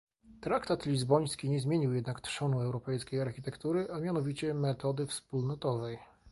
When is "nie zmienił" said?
1.49-1.93